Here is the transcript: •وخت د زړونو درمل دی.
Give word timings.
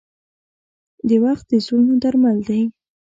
•وخت 1.23 1.45
د 1.49 1.53
زړونو 1.65 1.93
درمل 2.03 2.37
دی. 2.49 2.61